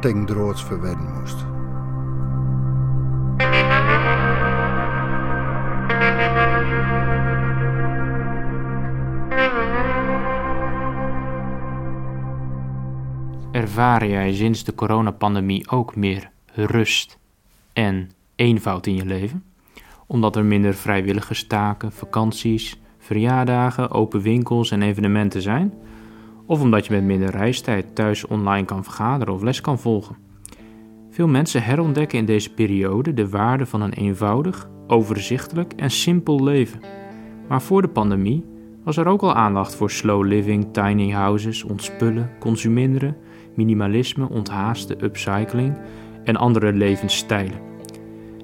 [0.00, 1.48] tegen droods verwedden moest.
[13.52, 17.18] Ervaar jij sinds de coronapandemie ook meer rust
[17.72, 19.44] en eenvoud in je leven?
[20.06, 25.72] Omdat er minder vrijwilligerstaken, vakanties, verjaardagen, open winkels en evenementen zijn?
[26.50, 30.16] Of omdat je met minder reistijd thuis online kan vergaderen of les kan volgen?
[31.10, 36.80] Veel mensen herontdekken in deze periode de waarde van een eenvoudig, overzichtelijk en simpel leven.
[37.48, 38.44] Maar voor de pandemie
[38.84, 43.16] was er ook al aandacht voor slow living, tiny houses, ontspullen, consuminderen,
[43.54, 45.78] minimalisme, onthaasten, upcycling
[46.24, 47.60] en andere levensstijlen.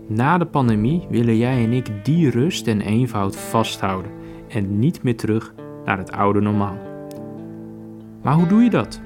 [0.08, 4.10] Na de pandemie willen jij en ik die rust en eenvoud vasthouden
[4.48, 6.94] en niet meer terug naar het oude normaal.
[8.26, 9.00] Maar hoe doe je dat?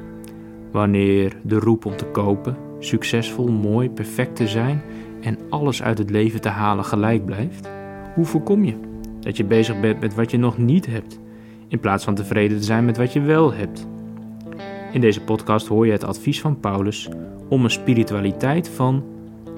[0.71, 4.83] Wanneer de roep om te kopen, succesvol, mooi, perfect te zijn
[5.21, 7.71] en alles uit het leven te halen gelijk blijft?
[8.15, 8.75] Hoe voorkom je
[9.21, 11.21] dat je bezig bent met wat je nog niet hebt,
[11.69, 13.87] in plaats van tevreden te zijn met wat je wel hebt?
[14.93, 17.09] In deze podcast hoor je het advies van Paulus
[17.49, 19.05] om een spiritualiteit van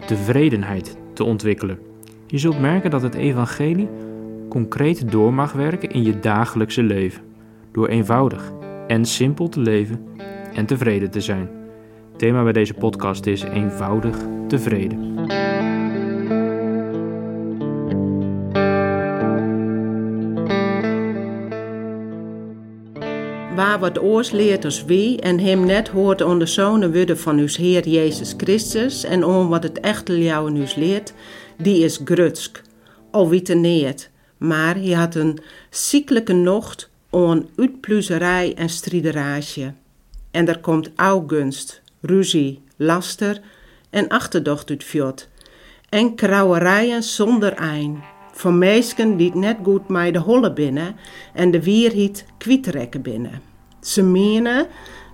[0.07, 1.79] tevredenheid te ontwikkelen.
[2.27, 3.89] Je zult merken dat het evangelie
[4.49, 7.23] concreet door mag werken in je dagelijkse leven,
[7.73, 8.53] door eenvoudig
[8.93, 10.07] en simpel te leven
[10.55, 11.51] en tevreden te zijn.
[12.17, 14.17] Thema bij deze podcast is eenvoudig
[14.49, 15.11] tevreden.
[23.55, 27.47] waar wat oors leert als wie en hem net hoort onder zonen worden van uw
[27.47, 31.13] Heer Jezus Christus en om wat het echte jou in us leert,
[31.57, 32.63] die is grutsk,
[33.11, 34.11] al neert.
[34.39, 35.39] Maar hij had een
[35.71, 39.73] ziekelijke nocht aan uitpluzerij en striderage.
[40.31, 43.41] En er komt augunst, ruzie, laster
[43.91, 45.29] en achterdocht uit fjot.
[45.89, 48.03] En krauwerijen zonder ein.
[48.33, 50.97] Voor meisken die net goed mij de holle binnen
[51.35, 53.41] en de wierhiet kwietrekken binnen.
[53.81, 54.67] Ze menen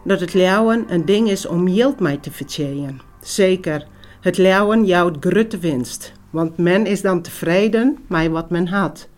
[0.05, 3.01] dat het leeuwen een ding is om yield mij te vertjeien.
[3.21, 3.87] Zeker,
[4.21, 9.09] het leeuwen jouwt grutte winst, want men is dan tevreden met wat men had.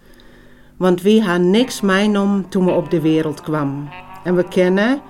[0.80, 1.80] Want wie had niks
[2.16, 3.88] om toen we op de wereld kwam.
[4.24, 5.00] En we kennen,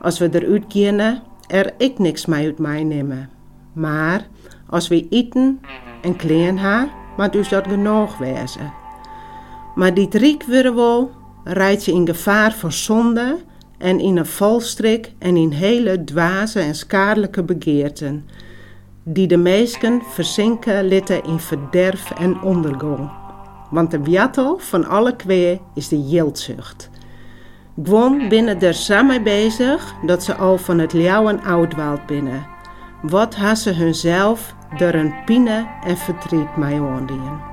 [0.00, 3.30] als we eruit kennen, er ik niks mee uit mij nemen.
[3.72, 4.26] Maar
[4.66, 5.60] als we eten
[6.02, 8.72] en kleren ha, moet dus dat genoeg wezen.
[9.74, 10.44] Maar die riek
[11.44, 13.36] rijdt je in gevaar voor zonde
[13.78, 18.28] en in een valstrik en in hele dwaze en skadelijke begeerten,
[19.02, 23.19] die de meesten verzinken litten in verderf en ondergang.
[23.70, 26.90] Want de wiatel van alle kwee is de jildzucht.
[27.82, 32.46] Gewoon binnen er samen bezig dat ze al van het leeuwen oudwaald binnen.
[33.02, 37.49] Wat hassen hunzelf door een pine en verdriet mij oordien.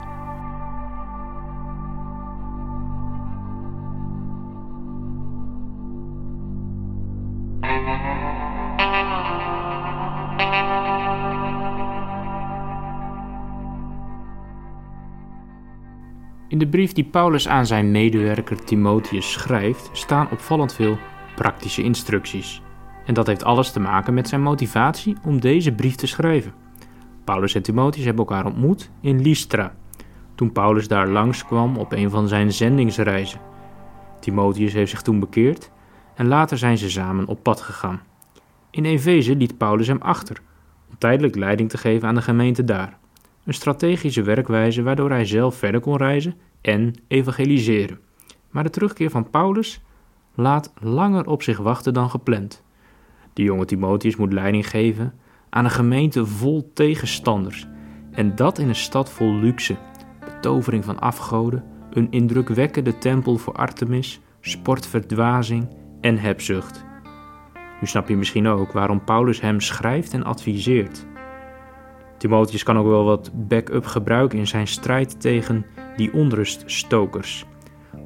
[16.58, 20.98] In de brief die Paulus aan zijn medewerker Timotheus schrijft, staan opvallend veel
[21.36, 22.62] praktische instructies.
[23.06, 26.54] En dat heeft alles te maken met zijn motivatie om deze brief te schrijven.
[27.24, 29.76] Paulus en Timotheus hebben elkaar ontmoet in Lystra,
[30.36, 33.40] toen Paulus daar langskwam op een van zijn zendingsreizen.
[34.20, 35.72] Timotheus heeft zich toen bekeerd
[36.16, 38.02] en later zijn ze samen op pad gegaan.
[38.70, 40.42] In Efeze liet Paulus hem achter,
[40.90, 42.98] om tijdelijk leiding te geven aan de gemeente daar.
[43.46, 48.00] Een strategische werkwijze waardoor hij zelf verder kon reizen en evangeliseren.
[48.50, 49.82] Maar de terugkeer van Paulus
[50.36, 52.64] laat langer op zich wachten dan gepland.
[53.34, 55.14] De jonge Timotheus moet leiding geven
[55.50, 57.68] aan een gemeente vol tegenstanders.
[58.12, 59.78] En dat in een stad vol luxe,
[60.20, 65.68] betovering van afgoden, een indrukwekkende tempel voor Artemis, sportverdwazing
[66.02, 66.86] en hebzucht.
[67.82, 71.06] Nu snap je misschien ook waarom Paulus hem schrijft en adviseert.
[72.18, 75.66] Timotheus kan ook wel wat backup gebruiken in zijn strijd tegen
[75.98, 77.46] die onruststokers.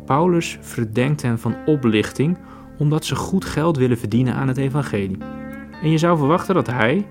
[0.05, 2.37] Paulus verdenkt hen van oplichting
[2.77, 5.17] omdat ze goed geld willen verdienen aan het evangelie.
[5.81, 7.07] En je zou verwachten dat hij,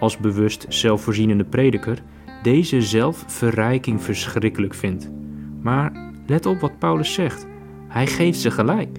[0.00, 2.02] als bewust zelfvoorzienende prediker
[2.42, 5.10] deze zelfverrijking verschrikkelijk vindt.
[5.60, 5.92] Maar
[6.26, 7.46] let op wat Paulus zegt.
[7.88, 8.98] Hij geeft ze gelijk.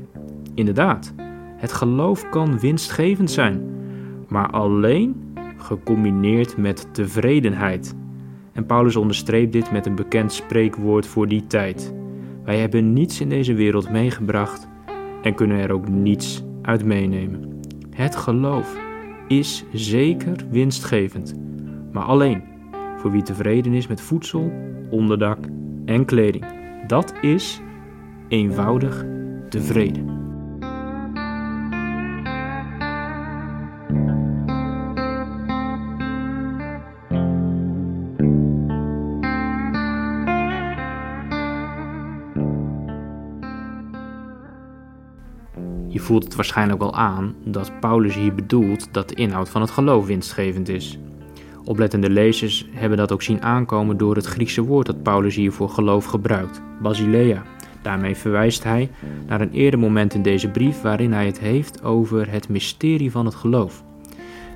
[0.53, 1.13] Inderdaad,
[1.57, 3.61] het geloof kan winstgevend zijn,
[4.27, 7.95] maar alleen gecombineerd met tevredenheid.
[8.57, 11.93] En Paulus onderstreept dit met een bekend spreekwoord voor die tijd.
[12.43, 14.67] Wij hebben niets in deze wereld meegebracht
[15.21, 17.61] en kunnen er ook niets uit meenemen.
[17.89, 18.77] Het geloof
[19.27, 21.33] is zeker winstgevend,
[21.91, 22.43] maar alleen
[22.97, 24.51] voor wie tevreden is met voedsel,
[24.89, 25.39] onderdak
[25.85, 26.45] en kleding.
[26.87, 27.61] Dat is
[28.27, 29.05] eenvoudig
[29.49, 30.16] tevreden.
[46.07, 50.05] Voelt het waarschijnlijk al aan dat Paulus hier bedoelt dat de inhoud van het geloof
[50.05, 50.99] winstgevend is.
[51.63, 55.69] Oplettende lezers hebben dat ook zien aankomen door het Griekse woord dat Paulus hier voor
[55.69, 57.43] geloof gebruikt, basilea.
[57.81, 58.89] Daarmee verwijst hij
[59.27, 63.25] naar een eerder moment in deze brief waarin hij het heeft over het mysterie van
[63.25, 63.83] het geloof.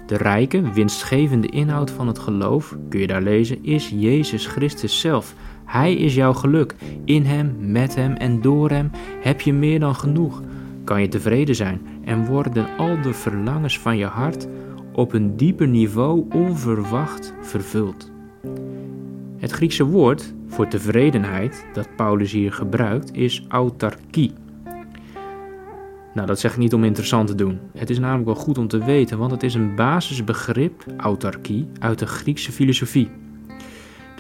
[0.08, 5.34] De rijke, winstgevende inhoud van het geloof, kun je daar lezen, is Jezus Christus zelf.
[5.66, 6.76] Hij is jouw geluk.
[7.06, 10.42] In Hem, met Hem en door Hem heb je meer dan genoeg.
[10.84, 14.48] Kan je tevreden zijn en worden al de verlangens van je hart
[14.94, 18.12] op een dieper niveau onverwacht vervuld.
[19.38, 24.34] Het Griekse woord voor tevredenheid dat Paulus hier gebruikt is autarkie.
[26.14, 27.60] Nou, dat zeg ik niet om interessant te doen.
[27.78, 32.00] Het is namelijk wel goed om te weten, want het is een basisbegrip, autarkie, uit
[32.00, 33.10] de Griekse filosofie.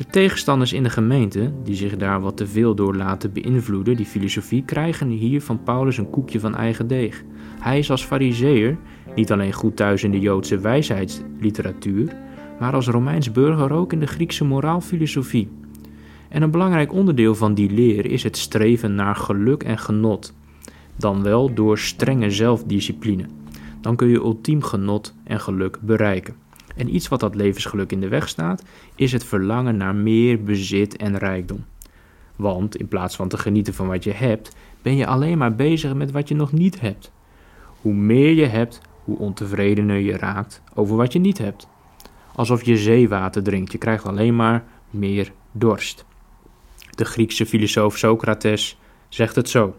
[0.01, 4.05] De tegenstanders in de gemeente, die zich daar wat te veel door laten beïnvloeden, die
[4.05, 7.23] filosofie, krijgen hier van Paulus een koekje van eigen deeg.
[7.59, 8.77] Hij is als fariseer
[9.15, 12.15] niet alleen goed thuis in de Joodse wijsheidsliteratuur,
[12.59, 15.49] maar als Romeins burger ook in de Griekse moraalfilosofie.
[16.29, 20.33] En een belangrijk onderdeel van die leer is het streven naar geluk en genot,
[20.95, 23.25] dan wel door strenge zelfdiscipline.
[23.81, 26.35] Dan kun je ultiem genot en geluk bereiken.
[26.75, 28.63] En iets wat dat levensgeluk in de weg staat,
[28.95, 31.65] is het verlangen naar meer bezit en rijkdom.
[32.35, 35.93] Want in plaats van te genieten van wat je hebt, ben je alleen maar bezig
[35.93, 37.11] met wat je nog niet hebt.
[37.81, 41.67] Hoe meer je hebt, hoe ontevredener je raakt over wat je niet hebt.
[42.35, 46.05] Alsof je zeewater drinkt, je krijgt alleen maar meer dorst.
[46.89, 48.77] De Griekse filosoof Socrates
[49.09, 49.75] zegt het zo: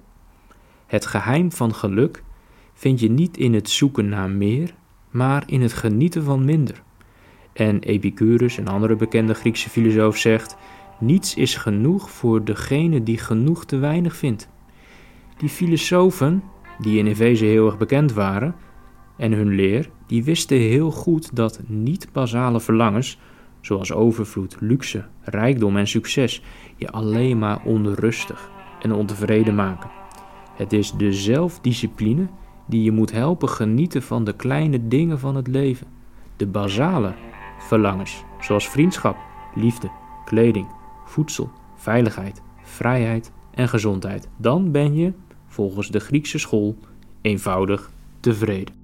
[0.86, 2.22] Het geheim van geluk
[2.74, 4.74] vind je niet in het zoeken naar meer,
[5.12, 6.82] maar in het genieten van minder.
[7.52, 10.56] En Epicurus, een andere bekende Griekse filosoof, zegt:
[10.98, 14.48] Niets is genoeg voor degene die genoeg te weinig vindt.
[15.36, 16.42] Die filosofen,
[16.78, 18.54] die in Efeze heel erg bekend waren,
[19.16, 23.18] en hun leer, die wisten heel goed dat niet-basale verlangens,
[23.60, 26.42] zoals overvloed, luxe, rijkdom en succes,
[26.76, 28.50] je alleen maar onrustig
[28.80, 29.90] en ontevreden maken.
[30.56, 32.26] Het is de zelfdiscipline
[32.72, 35.86] die je moet helpen genieten van de kleine dingen van het leven.
[36.36, 37.14] De basale
[37.58, 39.16] verlangens, zoals vriendschap,
[39.54, 39.90] liefde,
[40.24, 40.66] kleding,
[41.04, 44.28] voedsel, veiligheid, vrijheid en gezondheid.
[44.36, 45.12] Dan ben je,
[45.46, 46.76] volgens de Griekse school,
[47.20, 47.90] eenvoudig
[48.20, 48.74] tevreden.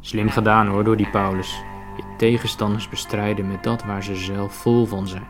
[0.00, 1.62] Slim gedaan hoor door die Paulus.
[2.18, 5.26] Tegenstanders bestrijden met dat waar ze zelf vol van zijn.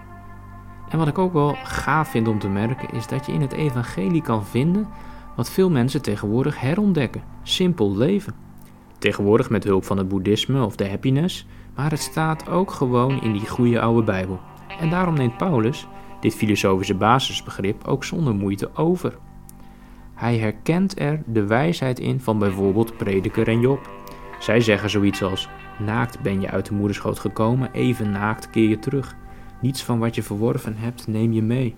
[0.88, 3.52] En wat ik ook wel gaaf vind om te merken is dat je in het
[3.52, 4.88] evangelie kan vinden
[5.36, 8.34] wat veel mensen tegenwoordig herontdekken: simpel leven.
[8.98, 13.32] Tegenwoordig met hulp van het boeddhisme of de happiness, maar het staat ook gewoon in
[13.32, 14.40] die goede oude Bijbel.
[14.80, 15.86] En daarom neemt Paulus
[16.20, 19.18] dit filosofische basisbegrip ook zonder moeite over.
[20.14, 23.90] Hij herkent er de wijsheid in van bijvoorbeeld Prediker en Job.
[24.38, 28.78] Zij zeggen zoiets als: Naakt ben je uit de moederschoot gekomen, even naakt keer je
[28.78, 29.16] terug.
[29.60, 31.76] Niets van wat je verworven hebt neem je mee.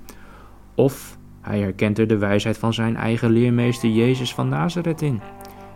[0.75, 5.21] Of hij herkent er de wijsheid van zijn eigen leermeester Jezus van Nazareth in.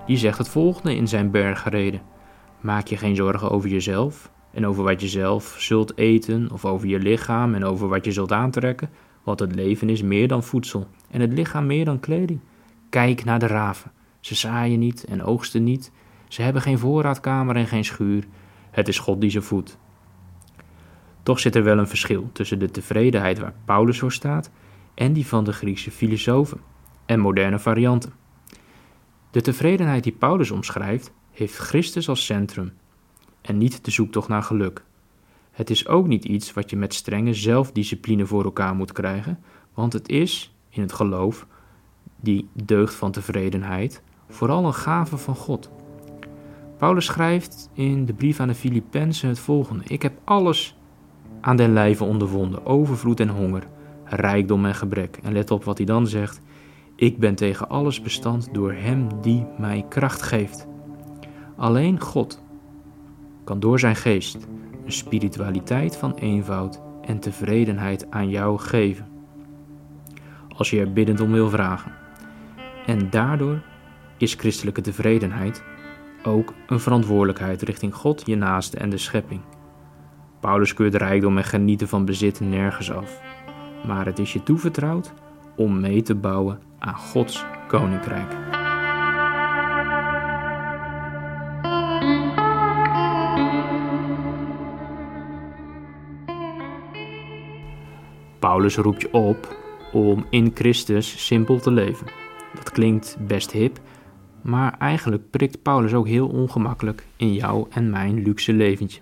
[0.06, 2.00] Die zegt het volgende in zijn bergreden:
[2.60, 6.88] Maak je geen zorgen over jezelf en over wat je zelf zult eten, of over
[6.88, 8.90] je lichaam en over wat je zult aantrekken,
[9.22, 12.40] want het leven is meer dan voedsel en het lichaam meer dan kleding.
[12.88, 13.92] Kijk naar de raven.
[14.20, 15.92] Ze zaaien niet en oogsten niet.
[16.34, 18.26] Ze hebben geen voorraadkamer en geen schuur.
[18.70, 19.78] Het is God die ze voedt.
[21.22, 24.50] Toch zit er wel een verschil tussen de tevredenheid waar Paulus voor staat
[24.94, 26.60] en die van de Griekse filosofen
[27.06, 28.12] en moderne varianten.
[29.30, 32.72] De tevredenheid die Paulus omschrijft, heeft Christus als centrum
[33.40, 34.84] en niet de zoektocht naar geluk.
[35.50, 39.38] Het is ook niet iets wat je met strenge zelfdiscipline voor elkaar moet krijgen,
[39.74, 41.46] want het is in het geloof,
[42.20, 45.70] die deugd van tevredenheid, vooral een gave van God.
[46.84, 50.76] Paulus schrijft in de brief aan de Filippenzen het volgende: Ik heb alles
[51.40, 53.66] aan den lijve ondervonden, overvloed en honger,
[54.04, 55.18] rijkdom en gebrek.
[55.22, 56.40] En let op wat hij dan zegt:
[56.96, 60.66] Ik ben tegen alles bestand door Hem die mij kracht geeft.
[61.56, 62.42] Alleen God
[63.44, 64.46] kan door zijn geest
[64.84, 69.06] een spiritualiteit van eenvoud en tevredenheid aan jou geven.
[70.48, 71.92] Als je er biddend om wil vragen.
[72.86, 73.62] En daardoor
[74.18, 75.62] is christelijke tevredenheid
[76.26, 79.40] ook een verantwoordelijkheid richting God, je naaste en de schepping.
[80.40, 83.20] Paulus keurt rijkdom en genieten van bezit nergens af,
[83.86, 85.12] maar het is je toevertrouwd
[85.56, 88.36] om mee te bouwen aan Gods koninkrijk.
[98.38, 99.56] Paulus roept je op
[99.92, 102.06] om in Christus simpel te leven.
[102.54, 103.78] Dat klinkt best hip,
[104.44, 109.00] maar eigenlijk prikt Paulus ook heel ongemakkelijk in jou en mijn luxe leventje.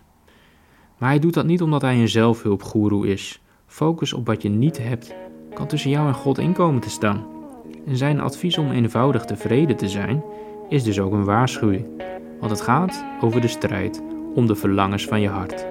[0.98, 3.42] Maar hij doet dat niet omdat hij een zelfhulpgoeroe is.
[3.66, 5.14] Focus op wat je niet hebt
[5.54, 7.26] kan tussen jou en God inkomen te staan.
[7.86, 10.22] En zijn advies om eenvoudig tevreden te zijn
[10.68, 11.86] is dus ook een waarschuwing.
[12.40, 14.02] Want het gaat over de strijd
[14.34, 15.66] om de verlangens van je hart.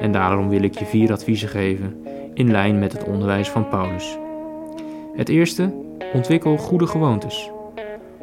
[0.00, 1.96] En daarom wil ik je vier adviezen geven
[2.34, 4.18] in lijn met het onderwijs van Paulus.
[5.16, 5.74] Het eerste,
[6.12, 7.50] ontwikkel goede gewoontes.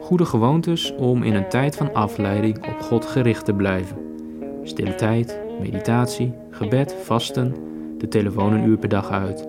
[0.07, 3.97] Goede gewoontes om in een tijd van afleiding op God gericht te blijven.
[4.63, 7.55] Stille tijd, meditatie, gebed, vasten,
[7.97, 9.47] de telefoon een uur per dag uit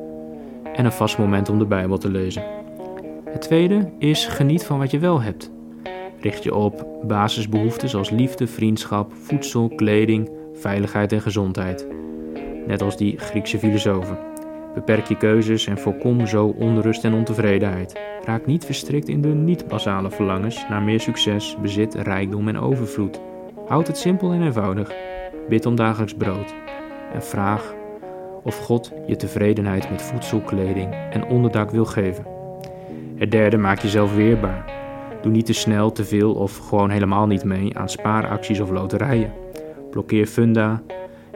[0.72, 2.42] en een vast moment om de Bijbel te lezen.
[3.24, 5.50] Het tweede is geniet van wat je wel hebt.
[6.20, 11.86] Richt je op basisbehoeften zoals liefde, vriendschap, voedsel, kleding, veiligheid en gezondheid.
[12.66, 14.27] Net als die Griekse filosofen.
[14.78, 18.00] Beperk je keuzes en voorkom zo onrust en ontevredenheid.
[18.24, 23.20] Raak niet verstrikt in de niet-basale verlangens naar meer succes, bezit, rijkdom en overvloed.
[23.66, 24.92] Houd het simpel en eenvoudig.
[25.48, 26.54] Bid om dagelijks brood.
[27.12, 27.74] En vraag
[28.42, 32.26] of God je tevredenheid met voedsel, kleding en onderdak wil geven.
[33.16, 34.72] Het derde, maak jezelf weerbaar.
[35.22, 39.32] Doe niet te snel, te veel of gewoon helemaal niet mee aan spaaracties of loterijen.
[39.90, 40.82] Blokkeer funda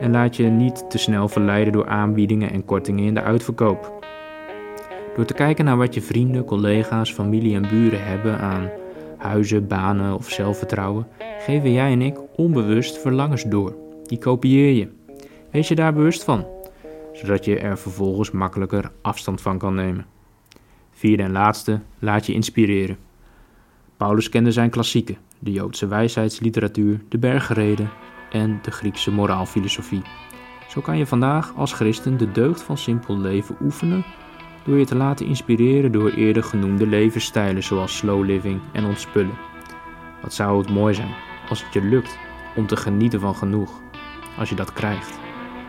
[0.02, 4.04] en laat je niet te snel verleiden door aanbiedingen en kortingen in de uitverkoop.
[5.16, 8.70] Door te kijken naar wat je vrienden, collega's, familie en buren hebben aan
[9.18, 11.06] huizen, banen of zelfvertrouwen,
[11.38, 13.74] geven jij en ik onbewust verlangens door.
[14.04, 14.88] Die kopieer je.
[15.50, 16.46] Wees je daar bewust van,
[17.12, 20.06] zodat je er vervolgens makkelijker afstand van kan nemen.
[20.90, 22.96] Vierde en laatste, laat je inspireren.
[23.96, 27.90] Paulus kende zijn klassieken, de Joodse wijsheidsliteratuur, de bergreden
[28.32, 30.02] en de Griekse moraalfilosofie.
[30.68, 34.04] Zo kan je vandaag als christen de deugd van simpel leven oefenen
[34.64, 39.38] door je te laten inspireren door eerder genoemde levensstijlen zoals slow living en ontspullen.
[40.22, 41.14] Wat zou het mooi zijn
[41.48, 42.18] als het je lukt
[42.56, 43.80] om te genieten van genoeg,
[44.38, 45.18] als je dat krijgt.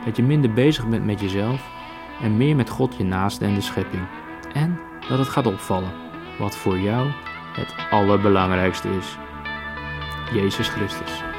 [0.05, 1.69] Dat je minder bezig bent met jezelf
[2.21, 4.03] en meer met God, je naaste en de schepping.
[4.53, 4.79] En
[5.09, 5.91] dat het gaat opvallen
[6.39, 7.07] wat voor jou
[7.53, 9.17] het allerbelangrijkste is.
[10.33, 11.32] Jezus Christus.